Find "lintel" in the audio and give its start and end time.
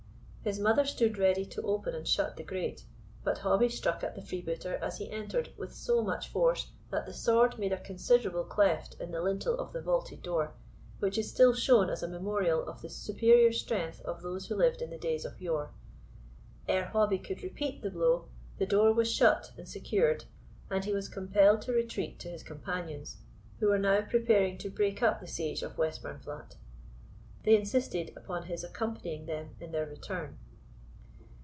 9.21-9.59